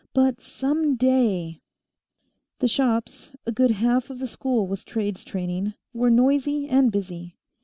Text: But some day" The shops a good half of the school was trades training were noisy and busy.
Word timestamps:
But 0.15 0.41
some 0.41 0.95
day" 0.95 1.61
The 2.59 2.67
shops 2.67 3.33
a 3.45 3.51
good 3.51 3.69
half 3.69 4.09
of 4.09 4.17
the 4.17 4.25
school 4.27 4.65
was 4.65 4.83
trades 4.83 5.23
training 5.23 5.75
were 5.93 6.09
noisy 6.09 6.67
and 6.67 6.91
busy. 6.91 7.37